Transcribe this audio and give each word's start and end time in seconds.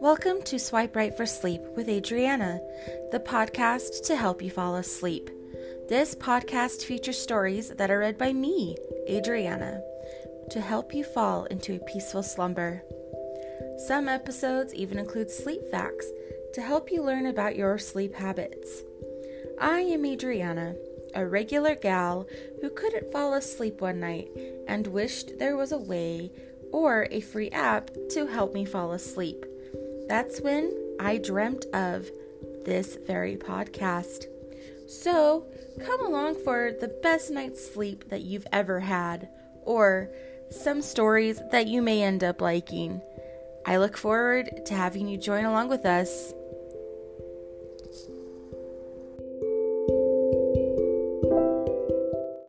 Welcome 0.00 0.40
to 0.44 0.58
Swipe 0.58 0.96
Right 0.96 1.14
for 1.14 1.26
Sleep 1.26 1.60
with 1.76 1.86
Adriana, 1.86 2.58
the 3.12 3.20
podcast 3.20 4.06
to 4.06 4.16
help 4.16 4.40
you 4.40 4.50
fall 4.50 4.76
asleep. 4.76 5.28
This 5.90 6.14
podcast 6.14 6.84
features 6.86 7.20
stories 7.20 7.68
that 7.76 7.90
are 7.90 7.98
read 7.98 8.16
by 8.16 8.32
me, 8.32 8.78
Adriana, 9.06 9.82
to 10.52 10.60
help 10.62 10.94
you 10.94 11.04
fall 11.04 11.44
into 11.44 11.74
a 11.74 11.84
peaceful 11.84 12.22
slumber. 12.22 12.82
Some 13.88 14.08
episodes 14.08 14.74
even 14.74 14.98
include 14.98 15.30
sleep 15.30 15.60
facts 15.70 16.10
to 16.54 16.62
help 16.62 16.90
you 16.90 17.02
learn 17.02 17.26
about 17.26 17.54
your 17.54 17.76
sleep 17.76 18.14
habits. 18.14 18.82
I 19.60 19.80
am 19.80 20.06
Adriana, 20.06 20.76
a 21.14 21.26
regular 21.26 21.74
gal 21.74 22.26
who 22.62 22.70
couldn't 22.70 23.12
fall 23.12 23.34
asleep 23.34 23.82
one 23.82 24.00
night 24.00 24.30
and 24.66 24.86
wished 24.86 25.38
there 25.38 25.58
was 25.58 25.72
a 25.72 25.78
way 25.78 26.32
or 26.72 27.06
a 27.10 27.20
free 27.20 27.50
app 27.50 27.90
to 28.12 28.26
help 28.26 28.54
me 28.54 28.64
fall 28.64 28.92
asleep. 28.92 29.44
That's 30.10 30.40
when 30.40 30.74
I 30.98 31.18
dreamt 31.18 31.66
of 31.72 32.10
this 32.64 32.98
very 33.06 33.36
podcast. 33.36 34.26
So, 34.88 35.46
come 35.86 36.04
along 36.04 36.42
for 36.42 36.72
the 36.80 36.88
best 37.00 37.30
night's 37.30 37.72
sleep 37.72 38.08
that 38.08 38.22
you've 38.22 38.46
ever 38.50 38.80
had, 38.80 39.28
or 39.62 40.10
some 40.50 40.82
stories 40.82 41.40
that 41.52 41.68
you 41.68 41.80
may 41.80 42.02
end 42.02 42.24
up 42.24 42.40
liking. 42.40 43.00
I 43.64 43.76
look 43.76 43.96
forward 43.96 44.66
to 44.66 44.74
having 44.74 45.06
you 45.06 45.16
join 45.16 45.44
along 45.44 45.68
with 45.68 45.86
us. 45.86 46.34